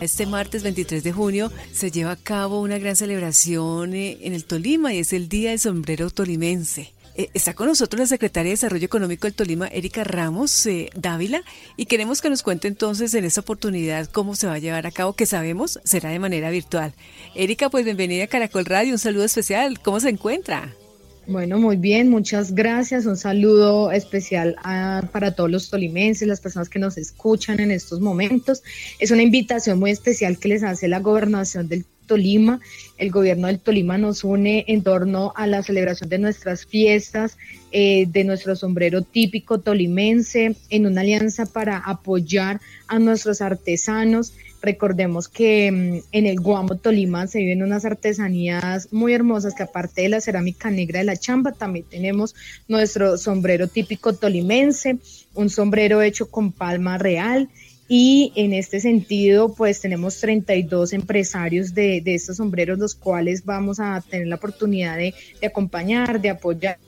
Este 0.00 0.26
martes 0.26 0.62
23 0.62 1.02
de 1.02 1.12
junio 1.12 1.50
se 1.72 1.90
lleva 1.90 2.12
a 2.12 2.16
cabo 2.16 2.60
una 2.60 2.78
gran 2.78 2.96
celebración 2.96 3.94
eh, 3.94 4.18
en 4.22 4.34
el 4.34 4.44
Tolima 4.44 4.92
y 4.92 4.98
es 4.98 5.12
el 5.14 5.28
Día 5.28 5.50
del 5.50 5.58
Sombrero 5.58 6.10
Tolimense. 6.10 6.92
Eh, 7.14 7.30
está 7.32 7.54
con 7.54 7.66
nosotros 7.68 8.00
la 8.00 8.06
secretaria 8.06 8.50
de 8.50 8.56
Desarrollo 8.56 8.84
Económico 8.84 9.26
del 9.26 9.34
Tolima, 9.34 9.68
Erika 9.68 10.04
Ramos 10.04 10.66
eh, 10.66 10.90
Dávila, 10.94 11.42
y 11.78 11.86
queremos 11.86 12.20
que 12.20 12.28
nos 12.28 12.42
cuente 12.42 12.68
entonces 12.68 13.14
en 13.14 13.24
esta 13.24 13.40
oportunidad 13.40 14.06
cómo 14.10 14.36
se 14.36 14.46
va 14.46 14.54
a 14.54 14.58
llevar 14.58 14.86
a 14.86 14.90
cabo, 14.90 15.14
que 15.14 15.24
sabemos 15.24 15.80
será 15.82 16.10
de 16.10 16.18
manera 16.18 16.50
virtual. 16.50 16.92
Erika, 17.34 17.70
pues 17.70 17.86
bienvenida 17.86 18.24
a 18.24 18.28
Caracol 18.28 18.66
Radio, 18.66 18.92
un 18.92 18.98
saludo 18.98 19.24
especial. 19.24 19.80
¿Cómo 19.80 19.98
se 20.00 20.10
encuentra? 20.10 20.74
Bueno, 21.28 21.58
muy 21.58 21.76
bien, 21.76 22.08
muchas 22.08 22.54
gracias. 22.54 23.04
Un 23.04 23.16
saludo 23.16 23.90
especial 23.90 24.56
para 25.10 25.34
todos 25.34 25.50
los 25.50 25.68
tolimenses, 25.70 26.28
las 26.28 26.40
personas 26.40 26.68
que 26.68 26.78
nos 26.78 26.96
escuchan 26.96 27.58
en 27.58 27.72
estos 27.72 28.00
momentos. 28.00 28.62
Es 29.00 29.10
una 29.10 29.22
invitación 29.22 29.80
muy 29.80 29.90
especial 29.90 30.38
que 30.38 30.48
les 30.48 30.62
hace 30.62 30.86
la 30.86 31.00
gobernación 31.00 31.66
del 31.66 31.84
Tolima. 32.06 32.60
El 32.96 33.10
gobierno 33.10 33.48
del 33.48 33.58
Tolima 33.58 33.98
nos 33.98 34.24
une 34.24 34.64
en 34.68 34.82
torno 34.82 35.32
a 35.36 35.46
la 35.46 35.62
celebración 35.62 36.08
de 36.08 36.18
nuestras 36.18 36.64
fiestas, 36.64 37.36
eh, 37.72 38.06
de 38.08 38.24
nuestro 38.24 38.56
sombrero 38.56 39.02
típico 39.02 39.60
tolimense, 39.60 40.56
en 40.70 40.86
una 40.86 41.02
alianza 41.02 41.46
para 41.46 41.78
apoyar 41.78 42.60
a 42.88 42.98
nuestros 42.98 43.40
artesanos 43.40 44.32
Recordemos 44.66 45.28
que 45.28 45.70
mm, 45.70 46.08
en 46.10 46.26
el 46.26 46.40
Guamo 46.40 46.76
Tolima 46.76 47.28
se 47.28 47.38
viven 47.38 47.62
unas 47.62 47.84
artesanías 47.84 48.92
muy 48.92 49.12
hermosas 49.12 49.54
que 49.54 49.62
aparte 49.62 50.02
de 50.02 50.08
la 50.08 50.20
cerámica 50.20 50.70
negra 50.70 50.98
de 50.98 51.04
la 51.04 51.16
chamba, 51.16 51.52
también 51.52 51.84
tenemos 51.88 52.34
nuestro 52.66 53.16
sombrero 53.18 53.68
típico 53.68 54.14
tolimense, 54.14 54.98
un 55.34 55.50
sombrero 55.50 56.02
hecho 56.02 56.30
con 56.30 56.50
palma 56.52 56.98
real 56.98 57.48
y 57.88 58.32
en 58.34 58.52
este 58.52 58.80
sentido, 58.80 59.54
pues 59.54 59.80
tenemos 59.80 60.18
32 60.18 60.92
empresarios 60.92 61.72
de, 61.72 62.00
de 62.00 62.14
estos 62.14 62.38
sombreros, 62.38 62.78
los 62.78 62.96
cuales 62.96 63.44
vamos 63.44 63.78
a 63.78 64.02
tener 64.08 64.26
la 64.26 64.36
oportunidad 64.36 64.96
de, 64.96 65.14
de, 65.40 65.46
acompañar, 65.46 66.20
de 66.20 66.30
apoyar, 66.30 66.78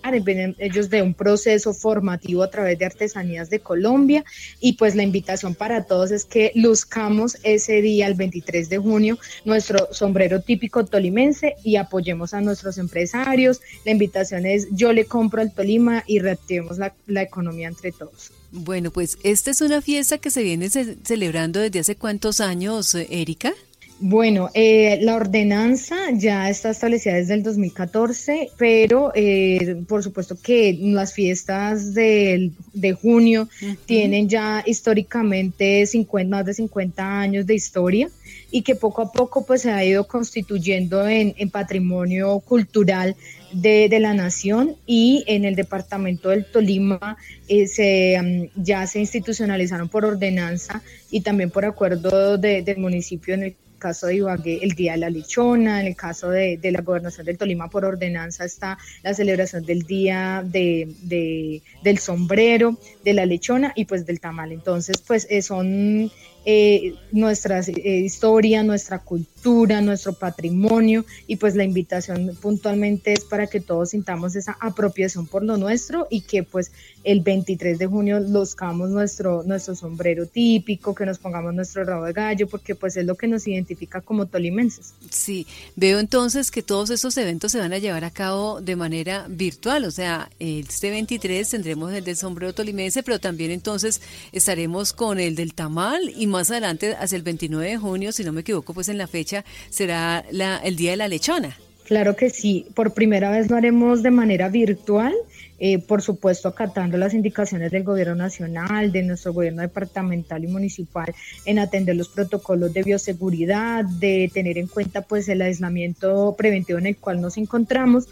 ellos 0.58 0.90
de 0.90 1.02
un 1.02 1.14
proceso 1.14 1.72
formativo 1.72 2.42
a 2.42 2.50
través 2.50 2.78
de 2.78 2.86
Artesanías 2.86 3.48
de 3.48 3.60
Colombia. 3.60 4.24
Y 4.60 4.72
pues 4.72 4.96
la 4.96 5.04
invitación 5.04 5.54
para 5.54 5.84
todos 5.84 6.10
es 6.10 6.24
que 6.24 6.50
luzcamos 6.56 7.38
ese 7.44 7.80
día, 7.80 8.08
el 8.08 8.14
23 8.14 8.68
de 8.68 8.78
junio, 8.78 9.18
nuestro 9.44 9.88
sombrero 9.92 10.40
típico 10.42 10.84
tolimense 10.84 11.54
y 11.62 11.76
apoyemos 11.76 12.34
a 12.34 12.40
nuestros 12.40 12.76
empresarios. 12.76 13.60
La 13.84 13.92
invitación 13.92 14.46
es 14.46 14.66
yo 14.72 14.92
le 14.92 15.04
compro 15.04 15.42
al 15.42 15.52
Tolima 15.52 16.02
y 16.08 16.18
reactivemos 16.18 16.78
la, 16.78 16.92
la 17.06 17.22
economía 17.22 17.68
entre 17.68 17.92
todos. 17.92 18.32
Bueno, 18.50 18.90
pues 18.90 19.18
esta 19.22 19.50
es 19.50 19.60
una 19.60 19.82
fiesta 19.82 20.18
que 20.18 20.30
se 20.30 20.42
viene 20.42 20.70
celebrando 20.70 21.60
desde 21.60 21.80
hace 21.80 21.96
cuántos 21.96 22.40
años, 22.40 22.94
Erika. 22.94 23.52
Bueno, 24.00 24.48
eh, 24.54 25.00
la 25.02 25.16
ordenanza 25.16 25.96
ya 26.12 26.48
está 26.48 26.70
establecida 26.70 27.14
desde 27.14 27.34
el 27.34 27.42
2014, 27.42 28.50
pero 28.56 29.10
eh, 29.12 29.82
por 29.88 30.04
supuesto 30.04 30.38
que 30.40 30.78
las 30.80 31.12
fiestas 31.12 31.94
de, 31.94 32.52
de 32.74 32.92
junio 32.92 33.48
tienen 33.86 34.28
ya 34.28 34.62
históricamente 34.64 35.84
50, 35.84 36.36
más 36.36 36.46
de 36.46 36.54
50 36.54 37.20
años 37.20 37.44
de 37.44 37.54
historia 37.56 38.08
y 38.52 38.62
que 38.62 38.76
poco 38.76 39.02
a 39.02 39.12
poco 39.12 39.44
pues 39.44 39.62
se 39.62 39.72
ha 39.72 39.84
ido 39.84 40.06
constituyendo 40.06 41.08
en, 41.08 41.34
en 41.36 41.50
patrimonio 41.50 42.38
cultural 42.38 43.16
de, 43.52 43.88
de, 43.88 44.00
la 44.00 44.14
nación 44.14 44.76
y 44.86 45.24
en 45.26 45.44
el 45.44 45.54
departamento 45.54 46.30
del 46.30 46.44
Tolima 46.44 47.16
eh, 47.48 47.66
se, 47.66 48.20
mm, 48.20 48.62
ya 48.62 48.86
se 48.86 49.00
institucionalizaron 49.00 49.88
por 49.88 50.04
ordenanza 50.04 50.82
y 51.10 51.20
también 51.20 51.50
por 51.50 51.64
acuerdo 51.64 52.38
de, 52.38 52.62
del 52.62 52.78
municipio 52.78 53.34
en 53.34 53.42
el 53.42 53.56
caso 53.78 54.06
de 54.06 54.16
Ibagué 54.16 54.60
el 54.62 54.72
Día 54.72 54.92
de 54.92 54.98
la 54.98 55.10
Lechona, 55.10 55.80
en 55.80 55.86
el 55.86 55.96
caso 55.96 56.30
de, 56.30 56.56
de, 56.56 56.72
la 56.72 56.82
gobernación 56.82 57.26
del 57.26 57.38
Tolima 57.38 57.68
por 57.70 57.84
ordenanza 57.84 58.44
está 58.44 58.78
la 59.02 59.14
celebración 59.14 59.64
del 59.64 59.82
Día 59.82 60.42
de, 60.44 60.88
de 61.02 61.62
del 61.82 61.98
Sombrero, 61.98 62.78
de 63.04 63.14
la 63.14 63.26
Lechona 63.26 63.72
y 63.74 63.84
pues 63.84 64.06
del 64.06 64.20
Tamal. 64.20 64.52
Entonces 64.52 64.98
pues 64.98 65.26
eh, 65.30 65.42
son 65.42 66.10
eh, 66.50 66.94
nuestra 67.12 67.60
eh, 67.60 67.98
historia, 67.98 68.62
nuestra 68.62 69.00
cultura, 69.00 69.82
nuestro 69.82 70.14
patrimonio 70.14 71.04
y 71.26 71.36
pues 71.36 71.54
la 71.54 71.64
invitación 71.64 72.34
puntualmente 72.40 73.12
es 73.12 73.24
para 73.24 73.48
que 73.48 73.60
todos 73.60 73.90
sintamos 73.90 74.34
esa 74.34 74.56
apropiación 74.58 75.26
por 75.26 75.44
lo 75.44 75.58
nuestro 75.58 76.06
y 76.08 76.22
que 76.22 76.44
pues 76.44 76.72
el 77.04 77.20
23 77.20 77.78
de 77.78 77.86
junio 77.86 78.20
loscamos 78.20 78.88
nuestro, 78.88 79.42
nuestro 79.42 79.74
sombrero 79.74 80.24
típico, 80.24 80.94
que 80.94 81.04
nos 81.04 81.18
pongamos 81.18 81.52
nuestro 81.52 81.84
rabo 81.84 82.04
de 82.04 82.14
gallo 82.14 82.48
porque 82.48 82.74
pues 82.74 82.96
es 82.96 83.04
lo 83.04 83.14
que 83.14 83.28
nos 83.28 83.46
identifica 83.46 83.67
como 84.04 84.26
tolimenses. 84.26 84.94
Sí, 85.10 85.46
veo 85.76 85.98
entonces 85.98 86.50
que 86.50 86.62
todos 86.62 86.90
estos 86.90 87.16
eventos 87.16 87.52
se 87.52 87.58
van 87.58 87.72
a 87.72 87.78
llevar 87.78 88.04
a 88.04 88.10
cabo 88.10 88.60
de 88.60 88.76
manera 88.76 89.26
virtual, 89.28 89.84
o 89.84 89.90
sea, 89.90 90.30
este 90.38 90.90
23 90.90 91.48
tendremos 91.48 91.92
el 91.92 92.04
del 92.04 92.16
sombrero 92.16 92.52
tolimense, 92.52 93.02
pero 93.02 93.18
también 93.18 93.50
entonces 93.50 94.00
estaremos 94.32 94.92
con 94.92 95.18
el 95.20 95.34
del 95.34 95.54
tamal 95.54 96.12
y 96.16 96.26
más 96.26 96.50
adelante, 96.50 96.94
hacia 96.98 97.16
el 97.16 97.22
29 97.22 97.70
de 97.70 97.76
junio, 97.78 98.12
si 98.12 98.24
no 98.24 98.32
me 98.32 98.42
equivoco, 98.42 98.74
pues 98.74 98.88
en 98.88 98.98
la 98.98 99.06
fecha 99.06 99.44
será 99.70 100.24
la, 100.30 100.58
el 100.58 100.76
Día 100.76 100.92
de 100.92 100.96
la 100.96 101.08
Lechona. 101.08 101.56
Claro 101.84 102.16
que 102.16 102.28
sí, 102.28 102.66
por 102.74 102.92
primera 102.92 103.30
vez 103.30 103.48
lo 103.48 103.56
haremos 103.56 104.02
de 104.02 104.10
manera 104.10 104.50
virtual, 104.50 105.14
eh, 105.58 105.78
por 105.78 106.02
supuesto 106.02 106.48
acatando 106.48 106.96
las 106.98 107.14
indicaciones 107.14 107.70
del 107.70 107.84
gobierno 107.84 108.14
nacional, 108.14 108.92
de 108.92 109.02
nuestro 109.02 109.32
gobierno 109.32 109.62
departamental 109.62 110.44
y 110.44 110.46
municipal 110.46 111.12
en 111.44 111.58
atender 111.58 111.96
los 111.96 112.08
protocolos 112.08 112.72
de 112.72 112.82
bioseguridad, 112.82 113.84
de 113.84 114.30
tener 114.32 114.58
en 114.58 114.68
cuenta 114.68 115.02
pues 115.02 115.28
el 115.28 115.42
aislamiento 115.42 116.34
preventivo 116.36 116.78
en 116.78 116.86
el 116.86 116.96
cual 116.96 117.20
nos 117.20 117.36
encontramos 117.36 118.08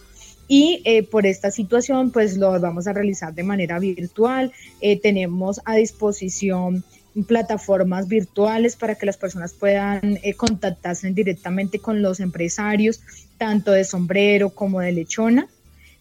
y 0.49 0.83
eh, 0.85 1.03
por 1.03 1.27
esta 1.27 1.51
situación 1.51 2.11
pues 2.11 2.37
lo 2.37 2.59
vamos 2.61 2.87
a 2.87 2.93
realizar 2.93 3.35
de 3.35 3.43
manera 3.43 3.79
virtual. 3.79 4.53
Eh, 4.81 5.01
tenemos 5.01 5.61
a 5.65 5.75
disposición 5.75 6.85
plataformas 7.27 8.09
virtuales 8.09 8.77
para 8.77 8.95
que 8.95 9.07
las 9.07 9.17
personas 9.17 9.55
puedan 9.55 10.19
eh, 10.23 10.35
contactarse 10.35 11.11
directamente 11.13 11.79
con 11.79 12.03
los 12.03 12.21
empresarios, 12.21 13.01
tanto 13.39 13.73
de 13.73 13.85
sombrero 13.85 14.51
como 14.51 14.81
de 14.81 14.93
lechona. 14.93 15.49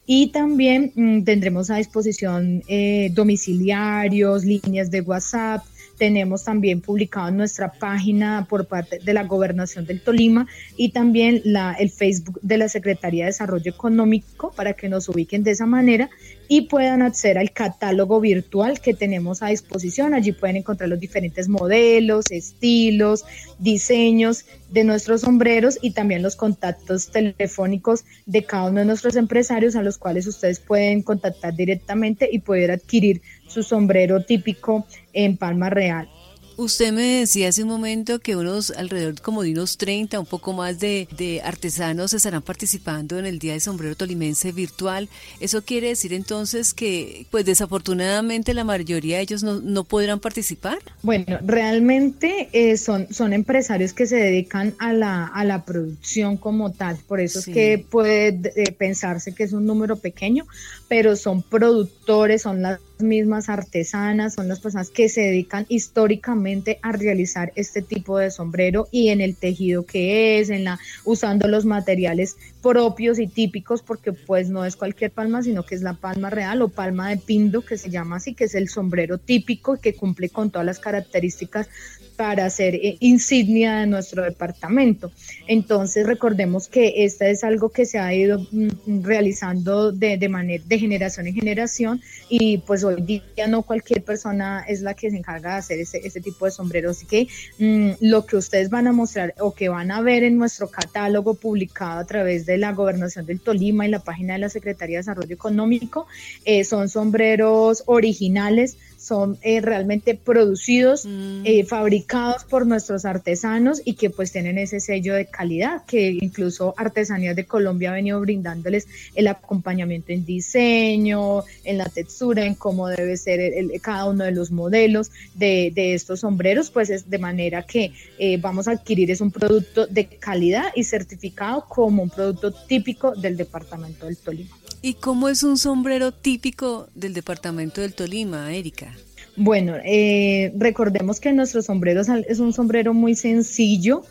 Y 0.05 0.27
también 0.27 0.91
mm, 0.95 1.23
tendremos 1.23 1.69
a 1.69 1.77
disposición 1.77 2.63
eh, 2.67 3.09
domiciliarios, 3.13 4.45
líneas 4.45 4.91
de 4.91 5.01
WhatsApp, 5.01 5.63
tenemos 5.97 6.43
también 6.43 6.81
publicado 6.81 7.29
en 7.29 7.37
nuestra 7.37 7.71
página 7.71 8.45
por 8.49 8.65
parte 8.65 8.99
de 8.99 9.13
la 9.13 9.23
Gobernación 9.23 9.85
del 9.85 10.01
Tolima 10.01 10.47
y 10.77 10.89
también 10.89 11.41
el 11.79 11.89
Facebook 11.89 12.39
de 12.41 12.57
la 12.57 12.69
Secretaría 12.69 13.25
de 13.25 13.31
Desarrollo 13.31 13.71
Económico 13.71 14.51
para 14.55 14.73
que 14.73 14.89
nos 14.89 15.09
ubiquen 15.09 15.43
de 15.43 15.51
esa 15.51 15.65
manera 15.65 16.09
y 16.47 16.61
puedan 16.61 17.01
acceder 17.01 17.37
al 17.37 17.51
catálogo 17.51 18.19
virtual 18.21 18.79
que 18.79 18.93
tenemos 18.93 19.41
a 19.41 19.47
disposición. 19.47 20.13
Allí 20.13 20.31
pueden 20.31 20.57
encontrar 20.57 20.89
los 20.89 20.99
diferentes 20.99 21.47
modelos, 21.47 22.25
estilos, 22.29 23.25
diseños 23.59 24.45
de 24.69 24.83
nuestros 24.83 25.21
sombreros 25.21 25.77
y 25.81 25.91
también 25.91 26.21
los 26.21 26.35
contactos 26.35 27.11
telefónicos 27.11 28.03
de 28.25 28.43
cada 28.43 28.69
uno 28.69 28.79
de 28.79 28.85
nuestros 28.85 29.15
empresarios 29.15 29.75
a 29.75 29.81
los 29.81 29.97
cuales 29.97 30.27
ustedes 30.27 30.59
pueden 30.59 31.01
contactar 31.01 31.55
directamente 31.55 32.29
y 32.31 32.39
poder 32.39 32.71
adquirir 32.71 33.21
su 33.47 33.63
sombrero 33.63 34.23
típico 34.23 34.85
en 35.13 35.37
Palma 35.37 35.69
Real. 35.69 36.09
Usted 36.57 36.93
me 36.93 37.19
decía 37.19 37.49
hace 37.49 37.63
un 37.63 37.69
momento 37.69 38.19
que 38.19 38.37
unos 38.37 38.71
alrededor 38.71 39.19
como 39.19 39.43
de 39.43 39.51
unos 39.51 39.77
30, 39.77 40.17
un 40.21 40.25
poco 40.25 40.53
más 40.53 40.79
de, 40.79 41.09
de, 41.17 41.41
artesanos 41.41 42.13
estarán 42.13 42.41
participando 42.43 43.19
en 43.19 43.25
el 43.25 43.39
Día 43.39 43.53
de 43.53 43.59
Sombrero 43.59 43.95
Tolimense 43.95 44.53
virtual. 44.53 45.09
¿Eso 45.41 45.63
quiere 45.63 45.89
decir 45.89 46.13
entonces 46.13 46.73
que, 46.73 47.27
pues 47.29 47.43
desafortunadamente, 47.43 48.53
la 48.53 48.63
mayoría 48.63 49.17
de 49.17 49.23
ellos 49.23 49.43
no, 49.43 49.59
no 49.59 49.83
podrán 49.83 50.21
participar? 50.21 50.77
Bueno, 51.01 51.39
realmente 51.45 52.47
eh, 52.53 52.77
son, 52.77 53.13
son 53.13 53.33
empresarios 53.33 53.91
que 53.91 54.07
se 54.07 54.15
dedican 54.15 54.75
a 54.79 54.93
la, 54.93 55.25
a 55.25 55.43
la 55.43 55.65
producción 55.65 56.37
como 56.37 56.71
tal. 56.71 56.97
Por 57.05 57.19
eso 57.19 57.41
sí. 57.41 57.51
es 57.51 57.53
que 57.53 57.85
puede 57.89 58.39
eh, 58.55 58.71
pensarse 58.71 59.35
que 59.35 59.43
es 59.43 59.51
un 59.51 59.65
número 59.65 59.97
pequeño, 59.97 60.47
pero 60.87 61.17
son 61.17 61.43
productores, 61.43 62.43
son 62.43 62.61
las 62.61 62.79
mismas 62.99 63.49
artesanas, 63.49 64.35
son 64.35 64.47
las 64.47 64.59
personas 64.59 64.89
que 64.89 65.09
se 65.09 65.21
dedican 65.21 65.65
históricamente 65.69 66.79
a 66.81 66.91
realizar 66.91 67.51
este 67.55 67.81
tipo 67.81 68.17
de 68.17 68.31
sombrero 68.31 68.87
y 68.91 69.09
en 69.09 69.21
el 69.21 69.35
tejido 69.35 69.85
que 69.85 70.39
es, 70.39 70.49
en 70.49 70.63
la 70.63 70.79
usando 71.03 71.47
los 71.47 71.65
materiales 71.65 72.37
propios 72.61 73.19
y 73.19 73.27
típicos 73.27 73.81
porque 73.81 74.13
pues 74.13 74.49
no 74.49 74.65
es 74.65 74.75
cualquier 74.75 75.11
palma, 75.11 75.43
sino 75.43 75.63
que 75.63 75.75
es 75.75 75.81
la 75.81 75.93
palma 75.93 76.29
real 76.29 76.61
o 76.61 76.69
palma 76.69 77.09
de 77.09 77.17
pindo 77.17 77.61
que 77.61 77.77
se 77.77 77.89
llama 77.89 78.15
así, 78.15 78.33
que 78.33 78.45
es 78.45 78.55
el 78.55 78.69
sombrero 78.69 79.17
típico 79.17 79.77
que 79.77 79.93
cumple 79.93 80.29
con 80.29 80.49
todas 80.49 80.65
las 80.65 80.79
características 80.79 81.69
para 82.15 82.49
ser 82.49 82.75
eh, 82.75 82.97
insignia 83.01 83.79
de 83.79 83.87
nuestro 83.87 84.23
departamento. 84.23 85.11
Entonces 85.47 86.07
recordemos 86.07 86.67
que 86.67 87.03
esta 87.05 87.27
es 87.27 87.43
algo 87.43 87.69
que 87.69 87.85
se 87.85 87.99
ha 87.99 88.13
ido 88.13 88.39
mm, 88.51 89.03
realizando 89.03 89.91
de, 89.91 90.17
de 90.17 90.29
manera 90.29 90.63
de 90.65 90.79
generación 90.79 91.27
en 91.27 91.35
generación 91.35 92.01
y 92.29 92.59
pues 92.59 92.83
hoy 92.87 93.01
día 93.01 93.47
no 93.47 93.63
cualquier 93.63 94.03
persona 94.03 94.63
es 94.67 94.81
la 94.81 94.93
que 94.93 95.09
se 95.09 95.17
encarga 95.17 95.53
de 95.53 95.57
hacer 95.57 95.79
ese, 95.79 96.05
ese 96.05 96.21
tipo 96.21 96.45
de 96.45 96.51
sombreros. 96.51 96.97
Así 96.97 97.05
que 97.05 97.27
mm, 97.59 98.05
lo 98.05 98.25
que 98.25 98.37
ustedes 98.37 98.69
van 98.69 98.87
a 98.87 98.91
mostrar 98.91 99.33
o 99.39 99.53
que 99.53 99.69
van 99.69 99.91
a 99.91 100.01
ver 100.01 100.23
en 100.23 100.37
nuestro 100.37 100.69
catálogo 100.69 101.35
publicado 101.35 101.99
a 101.99 102.05
través 102.05 102.45
de 102.45 102.57
la 102.57 102.73
Gobernación 102.73 103.25
del 103.25 103.39
Tolima 103.39 103.85
y 103.85 103.89
la 103.89 103.99
página 103.99 104.33
de 104.33 104.39
la 104.39 104.49
Secretaría 104.49 104.97
de 104.97 105.01
Desarrollo 105.01 105.33
Económico 105.33 106.07
eh, 106.43 106.63
son 106.63 106.89
sombreros 106.89 107.83
originales 107.85 108.77
son 109.05 109.37
eh, 109.43 109.61
realmente 109.61 110.15
producidos, 110.15 111.05
mm. 111.05 111.41
eh, 111.45 111.63
fabricados 111.63 112.43
por 112.43 112.65
nuestros 112.65 113.05
artesanos 113.05 113.81
y 113.85 113.93
que 113.93 114.09
pues 114.09 114.31
tienen 114.31 114.57
ese 114.57 114.79
sello 114.79 115.13
de 115.13 115.27
calidad 115.27 115.83
que 115.85 116.09
incluso 116.09 116.73
Artesanías 116.75 117.35
de 117.35 117.45
Colombia 117.45 117.91
ha 117.91 117.93
venido 117.93 118.19
brindándoles 118.19 118.87
el 119.13 119.27
acompañamiento 119.27 120.11
en 120.11 120.25
diseño, 120.25 121.43
en 121.63 121.77
la 121.77 121.85
textura, 121.85 122.45
en 122.45 122.55
cómo 122.55 122.87
debe 122.87 123.15
ser 123.17 123.53
cada 123.81 124.09
uno 124.09 124.23
de 124.23 124.31
los 124.31 124.49
modelos 124.49 125.11
de, 125.35 125.71
estos 125.93 126.21
sombreros, 126.21 126.71
pues 126.71 126.89
es 126.89 127.07
de 127.07 127.19
manera 127.19 127.61
que 127.63 127.91
eh, 128.17 128.37
vamos 128.37 128.67
a 128.67 128.71
adquirir 128.71 129.11
es 129.11 129.21
un 129.21 129.29
producto 129.29 129.85
de 129.85 130.07
calidad 130.07 130.71
y 130.75 130.83
certificado 130.83 131.65
como 131.67 132.01
un 132.01 132.09
producto 132.09 132.51
típico 132.51 133.13
del 133.13 133.37
departamento 133.37 134.07
del 134.07 134.17
Tolima. 134.17 134.64
¿Y 134.85 134.93
cómo 134.93 135.29
es 135.29 135.41
un 135.41 135.57
sombrero 135.57 136.11
típico 136.11 136.89
del 136.93 137.15
departamento 137.15 137.81
del 137.81 137.95
Tolima, 137.95 138.53
Erika? 138.53 138.93
Bueno, 139.35 139.77
eh, 139.83 140.53
recordemos 140.59 141.19
que 141.19 141.33
nuestro 141.33 141.63
sombrero 141.63 142.01
es 142.01 142.37
un 142.37 142.53
sombrero 142.53 142.93
muy 142.93 143.15
sencillo, 143.15 144.03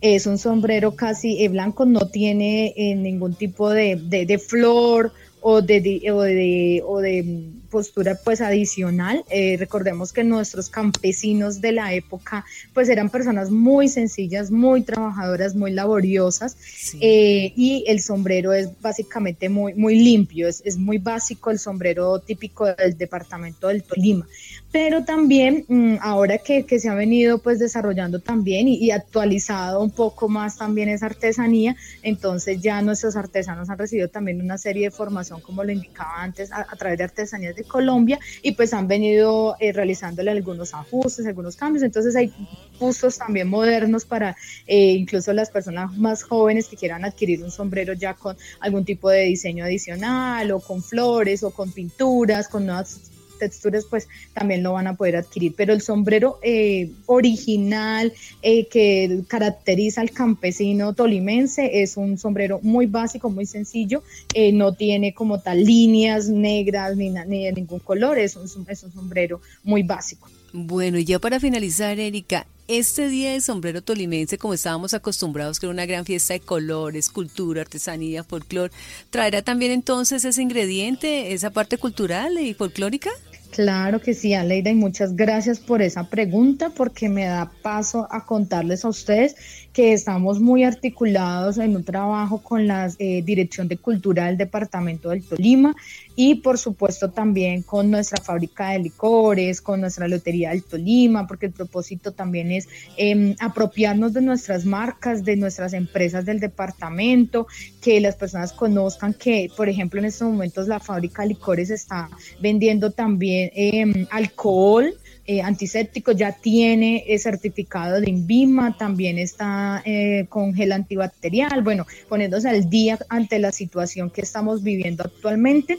es 0.00 0.26
un 0.26 0.38
sombrero 0.38 0.96
casi 0.96 1.44
eh, 1.44 1.50
blanco, 1.50 1.84
no 1.84 2.08
tiene 2.08 2.72
eh, 2.78 2.94
ningún 2.94 3.34
tipo 3.34 3.68
de, 3.68 3.96
de 3.96 4.38
flor 4.38 5.12
o 5.42 5.60
de, 5.60 6.10
o 6.10 6.22
de, 6.22 6.82
o 6.86 7.00
de 7.00 7.50
postura 7.72 8.14
pues 8.22 8.42
adicional. 8.42 9.24
Eh, 9.30 9.56
recordemos 9.58 10.12
que 10.12 10.22
nuestros 10.22 10.68
campesinos 10.68 11.62
de 11.62 11.72
la 11.72 11.94
época 11.94 12.44
pues 12.74 12.90
eran 12.90 13.08
personas 13.08 13.50
muy 13.50 13.88
sencillas, 13.88 14.50
muy 14.50 14.82
trabajadoras, 14.82 15.54
muy 15.54 15.72
laboriosas 15.72 16.56
eh, 17.00 17.54
y 17.56 17.84
el 17.88 18.00
sombrero 18.00 18.52
es 18.52 18.68
básicamente 18.82 19.48
muy, 19.48 19.72
muy 19.72 19.96
limpio, 19.96 20.48
es, 20.48 20.62
es, 20.66 20.76
muy 20.76 20.98
básico 20.98 21.50
el 21.50 21.58
sombrero 21.58 22.18
típico 22.20 22.66
del 22.66 22.96
departamento 22.98 23.68
del 23.68 23.82
Tolima. 23.82 24.26
Pero 24.72 25.04
también 25.04 25.66
mm, 25.68 25.96
ahora 26.00 26.38
que, 26.38 26.64
que, 26.64 26.80
se 26.80 26.88
ha 26.88 26.94
venido 26.94 27.38
pues 27.38 27.58
desarrollando 27.58 28.20
también 28.20 28.68
y, 28.68 28.90
actualizado 28.90 29.82
un 29.82 29.90
poco 29.90 30.28
más 30.28 30.56
también 30.56 30.88
esa 30.88 31.06
artesanía, 31.06 31.76
entonces 32.02 32.60
ya 32.60 32.80
nuestros 32.80 33.16
artesanos 33.16 33.68
han 33.68 33.78
recibido 33.78 34.08
también 34.08 34.40
una 34.40 34.56
serie 34.56 34.84
de 34.84 34.90
formación 34.90 35.40
como 35.42 35.62
lo 35.62 35.72
indicaba 35.72 36.22
antes 36.22 36.50
a, 36.52 36.66
a 36.68 36.76
través 36.76 36.96
de 36.98 37.04
artesanías 37.04 37.54
de 37.54 37.64
Colombia 37.64 38.18
y 38.42 38.52
pues 38.52 38.72
han 38.72 38.88
venido 38.88 39.56
eh, 39.60 39.72
realizándole 39.72 40.30
algunos 40.30 40.72
ajustes, 40.72 41.26
algunos 41.26 41.56
cambios. 41.56 41.82
Entonces 41.82 42.16
hay 42.16 42.32
bustos 42.80 43.18
también 43.18 43.48
modernos 43.48 44.04
para 44.04 44.36
eh, 44.66 44.92
incluso 44.92 45.32
las 45.32 45.50
personas 45.50 45.96
más 45.96 46.22
jóvenes 46.22 46.68
que 46.68 46.76
quieran 46.76 47.04
adquirir 47.04 47.44
un 47.44 47.50
sombrero 47.50 47.92
ya 47.92 48.14
con 48.14 48.36
algún 48.60 48.84
tipo 48.84 49.10
de 49.10 49.24
diseño 49.24 49.64
adicional 49.64 50.50
o 50.52 50.60
con 50.60 50.82
flores 50.82 51.42
o 51.42 51.50
con 51.50 51.72
pinturas, 51.72 52.48
con 52.48 52.66
nuevas 52.66 53.11
texturas 53.42 53.84
pues 53.90 54.08
también 54.34 54.62
lo 54.62 54.72
van 54.74 54.86
a 54.86 54.94
poder 54.94 55.16
adquirir. 55.16 55.54
Pero 55.56 55.72
el 55.72 55.82
sombrero 55.82 56.38
eh, 56.42 56.90
original 57.06 58.12
eh, 58.42 58.66
que 58.66 59.22
caracteriza 59.26 60.00
al 60.00 60.12
campesino 60.12 60.94
tolimense 60.94 61.82
es 61.82 61.96
un 61.96 62.18
sombrero 62.18 62.60
muy 62.62 62.86
básico, 62.86 63.30
muy 63.30 63.46
sencillo, 63.46 64.04
eh, 64.34 64.52
no 64.52 64.74
tiene 64.74 65.12
como 65.12 65.40
tal 65.40 65.64
líneas 65.64 66.28
negras 66.28 66.96
ni, 66.96 67.10
ni 67.10 67.46
de 67.46 67.52
ningún 67.52 67.80
color, 67.80 68.18
es 68.18 68.36
un, 68.36 68.46
es 68.68 68.82
un 68.84 68.92
sombrero 68.92 69.40
muy 69.64 69.82
básico. 69.82 70.28
Bueno, 70.52 70.98
ya 70.98 71.18
para 71.18 71.40
finalizar, 71.40 71.98
Erika, 71.98 72.46
este 72.68 73.08
día 73.08 73.32
de 73.32 73.40
sombrero 73.40 73.82
tolimense, 73.82 74.38
como 74.38 74.54
estábamos 74.54 74.94
acostumbrados, 74.94 75.58
que 75.58 75.66
era 75.66 75.72
una 75.72 75.86
gran 75.86 76.04
fiesta 76.04 76.34
de 76.34 76.40
colores, 76.40 77.10
cultura, 77.10 77.62
artesanía, 77.62 78.24
folclore, 78.24 78.72
¿traerá 79.10 79.42
también 79.42 79.72
entonces 79.72 80.24
ese 80.24 80.42
ingrediente, 80.42 81.32
esa 81.32 81.50
parte 81.50 81.78
cultural 81.78 82.38
y 82.38 82.54
folclórica? 82.54 83.10
Claro 83.52 84.00
que 84.00 84.14
sí, 84.14 84.32
Aleida, 84.32 84.70
y 84.70 84.74
muchas 84.74 85.14
gracias 85.14 85.60
por 85.60 85.82
esa 85.82 86.08
pregunta 86.08 86.70
porque 86.70 87.10
me 87.10 87.26
da 87.26 87.52
paso 87.60 88.08
a 88.10 88.24
contarles 88.24 88.82
a 88.86 88.88
ustedes 88.88 89.36
que 89.74 89.92
estamos 89.92 90.40
muy 90.40 90.64
articulados 90.64 91.58
en 91.58 91.76
un 91.76 91.84
trabajo 91.84 92.42
con 92.42 92.66
la 92.66 92.90
eh, 92.98 93.20
Dirección 93.22 93.68
de 93.68 93.76
Cultura 93.76 94.26
del 94.26 94.38
Departamento 94.38 95.10
del 95.10 95.22
Tolima 95.22 95.74
y 96.16 96.36
por 96.36 96.58
supuesto 96.58 97.10
también 97.10 97.62
con 97.62 97.90
nuestra 97.90 98.22
fábrica 98.22 98.70
de 98.70 98.80
licores, 98.80 99.60
con 99.60 99.80
nuestra 99.80 100.08
Lotería 100.08 100.50
del 100.50 100.64
Tolima, 100.64 101.26
porque 101.26 101.46
el 101.46 101.52
propósito 101.52 102.12
también 102.12 102.50
es 102.50 102.68
em, 102.96 103.34
apropiarnos 103.40 104.12
de 104.12 104.22
nuestras 104.22 104.64
marcas, 104.64 105.24
de 105.24 105.36
nuestras 105.36 105.72
empresas 105.72 106.24
del 106.24 106.40
departamento, 106.40 107.46
que 107.80 108.00
las 108.00 108.16
personas 108.16 108.52
conozcan 108.52 109.14
que, 109.14 109.50
por 109.56 109.68
ejemplo, 109.68 110.00
en 110.00 110.06
estos 110.06 110.28
momentos 110.28 110.68
la 110.68 110.80
fábrica 110.80 111.22
de 111.22 111.28
licores 111.28 111.70
está 111.70 112.08
vendiendo 112.40 112.90
también 112.90 113.50
em, 113.54 114.06
alcohol 114.10 114.94
eh, 115.26 115.40
antiséptico, 115.42 116.12
ya 116.12 116.32
tiene 116.32 117.04
certificado 117.18 118.00
de 118.00 118.10
INVIMA, 118.10 118.76
también 118.76 119.18
está 119.18 119.82
eh, 119.84 120.26
con 120.28 120.54
gel 120.54 120.72
antibacterial, 120.72 121.62
bueno, 121.62 121.86
poniéndose 122.08 122.48
al 122.48 122.68
día 122.68 122.98
ante 123.08 123.38
la 123.38 123.52
situación 123.52 124.10
que 124.10 124.22
estamos 124.22 124.62
viviendo 124.62 125.04
actualmente. 125.04 125.78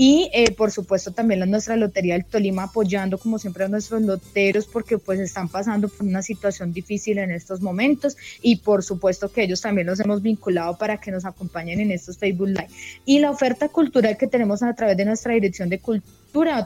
Y 0.00 0.30
eh, 0.32 0.52
por 0.52 0.70
supuesto 0.70 1.10
también 1.10 1.40
la 1.40 1.46
nuestra 1.46 1.74
Lotería 1.74 2.14
del 2.14 2.24
Tolima 2.24 2.62
apoyando 2.62 3.18
como 3.18 3.36
siempre 3.36 3.64
a 3.64 3.68
nuestros 3.68 4.00
loteros 4.02 4.66
porque 4.66 4.96
pues 4.96 5.18
están 5.18 5.48
pasando 5.48 5.88
por 5.88 6.06
una 6.06 6.22
situación 6.22 6.72
difícil 6.72 7.18
en 7.18 7.32
estos 7.32 7.60
momentos 7.60 8.16
y 8.40 8.56
por 8.56 8.84
supuesto 8.84 9.32
que 9.32 9.42
ellos 9.42 9.60
también 9.60 9.88
los 9.88 9.98
hemos 9.98 10.22
vinculado 10.22 10.78
para 10.78 10.98
que 11.00 11.10
nos 11.10 11.24
acompañen 11.24 11.80
en 11.80 11.90
estos 11.90 12.16
Facebook 12.16 12.46
Live. 12.46 12.68
Y 13.06 13.18
la 13.18 13.32
oferta 13.32 13.68
cultural 13.68 14.16
que 14.16 14.28
tenemos 14.28 14.62
a 14.62 14.72
través 14.72 14.96
de 14.96 15.04
nuestra 15.04 15.34
Dirección 15.34 15.68
de 15.68 15.80
Cultura, 15.80 16.14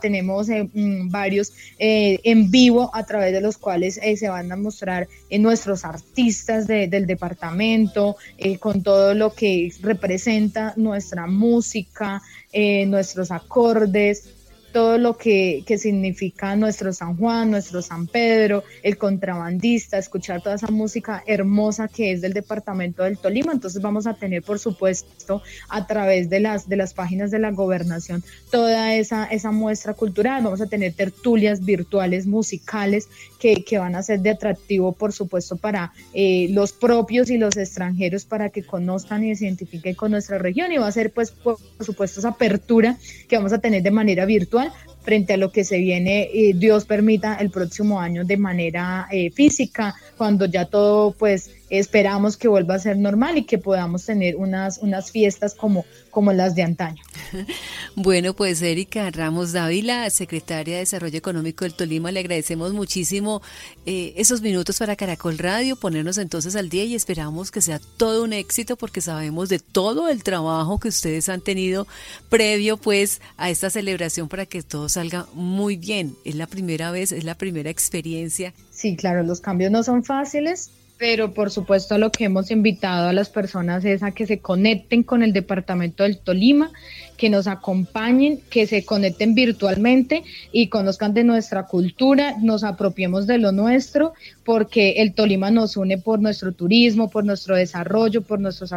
tenemos 0.01 0.49
eh, 0.49 0.69
mm, 0.73 1.11
varios 1.11 1.53
eh, 1.79 2.21
en 2.25 2.51
vivo 2.51 2.91
a 2.95 3.05
través 3.05 3.33
de 3.33 3.41
los 3.41 3.57
cuales 3.57 3.95
se 3.95 4.29
van 4.29 4.53
a 4.53 4.57
mostrar 4.57 5.09
nuestros 5.31 5.85
artistas 5.85 6.67
del 6.67 7.07
departamento 7.07 8.17
con 8.61 8.83
todo 8.83 9.15
lo 9.15 9.33
que 9.33 9.73
representa 9.81 10.75
nuestra 10.77 11.27
música, 11.27 12.23
eh, 12.53 12.85
nuestros 12.87 13.31
acordes, 13.31 14.29
todo 14.73 14.99
lo 14.99 15.17
que, 15.17 15.63
que, 15.67 15.79
significa 15.79 16.57
nuestro 16.57 16.93
San 16.93 17.17
Juan, 17.17 17.51
nuestro 17.51 17.83
San 17.83 18.07
Pedro, 18.07 18.65
el 18.83 18.97
contrabandista, 18.97 19.99
escuchar 19.99 20.43
toda 20.43 20.55
esa 20.55 20.69
música 20.69 21.23
hermosa 21.27 21.89
que 21.89 22.13
es 22.13 22.21
del 22.21 22.33
departamento 22.33 23.03
del 23.03 23.19
Tolima. 23.19 23.53
Entonces 23.53 23.83
vamos 23.83 24.07
a 24.07 24.15
tener, 24.15 24.43
por 24.43 24.59
supuesto, 24.59 25.43
a 25.69 25.87
través 25.87 26.31
de 26.31 26.41
las, 26.41 26.69
de 26.69 26.77
las 26.77 26.95
páginas 26.95 27.31
de 27.31 27.39
la 27.39 27.51
gobernación, 27.51 28.25
toda 28.51 28.95
esa, 28.95 29.27
esa 29.27 29.51
muestra 29.51 29.95
cultural. 29.95 30.43
Vamos 30.43 30.61
a 30.61 30.67
tener 30.67 30.95
tertulias 30.95 31.65
virtuales 31.65 32.27
musicales 32.27 33.09
que, 33.39 33.65
que 33.65 33.79
van 33.79 33.95
a 33.95 34.03
ser 34.03 34.21
de 34.21 34.31
atractivo, 34.31 34.93
por 34.93 35.13
supuesto, 35.13 35.57
para 35.57 35.93
eh, 36.15 36.49
los 36.51 36.73
propios 36.73 37.31
y 37.31 37.37
los 37.37 37.57
extranjeros 37.57 38.25
para 38.25 38.49
que 38.49 38.63
conozcan 38.63 39.25
y 39.25 39.37
se 39.37 39.45
identifiquen 39.45 39.95
con 39.95 40.11
nuestra 40.13 40.39
región. 40.39 40.73
Y 40.73 40.79
va 40.79 40.87
a 40.87 40.93
ser, 40.93 41.13
pues, 41.13 41.31
por 41.31 41.59
supuesto, 41.81 42.21
esa 42.21 42.31
apertura 42.31 42.97
que 43.29 43.37
vamos 43.37 43.53
a 43.53 43.59
tener 43.59 43.83
de 43.83 43.91
manera 43.91 44.25
virtual 44.25 44.62
actual 44.63 44.92
frente 45.03 45.35
a 45.35 45.37
lo 45.37 45.53
que 45.53 45.65
se 45.65 45.79
viene, 45.79 46.29
y 46.33 46.53
Dios 46.53 46.85
permita, 46.85 47.35
el 47.37 47.51
próximo 47.51 48.01
año 48.01 48.25
de 48.25 48.37
manera 48.37 49.07
eh, 49.11 49.31
física, 49.31 49.95
cuando 50.17 50.47
ya 50.47 50.67
todo 50.67 51.13
pues 51.13 51.51
esperamos 51.73 52.37
que 52.37 52.49
vuelva 52.49 52.75
a 52.75 52.79
ser 52.79 52.99
normal 52.99 53.39
y 53.39 53.45
que 53.45 53.57
podamos 53.57 54.05
tener 54.05 54.37
unas, 54.37 54.77
unas 54.79 55.11
fiestas 55.11 55.55
como, 55.55 55.87
como 56.11 56.31
las 56.33 56.55
de 56.55 56.63
antaño. 56.63 57.03
Bueno, 57.95 58.35
pues 58.35 58.63
Erika 58.63 59.11
Ramos 59.11 59.53
Dávila, 59.53 60.09
secretaria 60.09 60.77
de 60.77 60.81
Desarrollo 60.81 61.19
Económico 61.19 61.67
del 61.67 61.75
Tolima, 61.75 62.11
le 62.11 62.21
agradecemos 62.21 62.73
muchísimo 62.73 63.43
eh, 63.85 64.15
esos 64.17 64.41
minutos 64.41 64.79
para 64.79 64.97
Caracol 64.97 65.37
Radio, 65.37 65.77
ponernos 65.77 66.17
entonces 66.17 66.57
al 66.57 66.71
día 66.71 66.85
y 66.85 66.95
esperamos 66.95 67.51
que 67.51 67.61
sea 67.61 67.81
todo 67.99 68.25
un 68.25 68.33
éxito 68.33 68.77
porque 68.77 69.03
sabemos 69.03 69.51
de 69.51 69.59
todo 69.59 70.09
el 70.09 70.23
trabajo 70.23 70.81
que 70.81 70.89
ustedes 70.89 71.29
han 71.29 71.43
tenido 71.43 71.87
previo 72.31 72.79
pues 72.79 73.21
a 73.37 73.51
esta 73.51 73.69
celebración 73.69 74.29
para 74.29 74.47
que 74.47 74.63
todo 74.63 74.89
salga 74.93 75.27
muy 75.35 75.77
bien. 75.77 76.15
Es 76.25 76.35
la 76.37 76.47
primera 76.47 76.91
vez, 76.91 77.13
es 77.13 77.25
la 77.25 77.35
primera 77.37 77.71
experiencia. 77.71 78.55
Sí, 78.71 78.97
claro, 78.97 79.23
los 79.23 79.41
cambios 79.41 79.71
no 79.71 79.83
son 79.83 80.05
fáciles, 80.05 80.71
pero 80.99 81.35
por 81.35 81.51
supuesto 81.51 81.99
lo 81.99 82.13
que 82.13 82.25
hemos 82.25 82.51
invitado 82.53 83.09
a 83.09 83.13
las 83.13 83.29
personas 83.29 83.85
es 83.85 84.05
a 84.05 84.13
que 84.13 84.27
se 84.27 84.39
conecten 84.39 85.03
con 85.03 85.25
el 85.25 85.33
departamento 85.33 86.05
del 86.05 86.19
Tolima, 86.19 86.71
que 87.17 87.29
nos 87.29 87.47
acompañen, 87.47 88.41
que 88.51 88.67
se 88.67 88.85
conecten 88.85 89.35
virtualmente 89.35 90.23
y 90.53 90.69
conozcan 90.69 91.13
de 91.13 91.25
nuestra 91.25 91.67
cultura, 91.67 92.37
nos 92.41 92.63
apropiemos 92.63 93.27
de 93.27 93.39
lo 93.39 93.51
nuestro, 93.51 94.13
porque 94.45 94.93
el 94.99 95.15
Tolima 95.15 95.51
nos 95.51 95.77
une 95.77 95.99
por 95.99 96.21
nuestro 96.21 96.53
turismo, 96.53 97.11
por 97.11 97.25
nuestro 97.25 97.57
desarrollo, 97.57 98.23
por 98.23 98.39
nuestros 98.39 98.73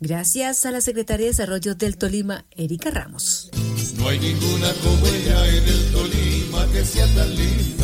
Gracias 0.00 0.66
a 0.66 0.70
la 0.70 0.80
Secretaria 0.80 1.26
de 1.26 1.32
Desarrollo 1.32 1.74
del 1.74 1.96
Tolima, 1.96 2.46
Erika 2.50 2.90
Ramos. 2.90 3.50
No 3.96 4.08
hay 4.08 4.18
ninguna 4.18 4.72
como 4.82 5.06
ella 5.06 5.48
en 5.48 5.64
el 5.64 5.92
Tolima 5.92 6.66
que 6.72 6.84
sea 6.84 7.06
tan 7.14 7.34
linda 7.34 7.81